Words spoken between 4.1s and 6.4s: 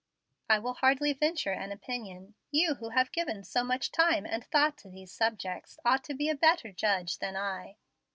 and thought to these subjects, ought to be a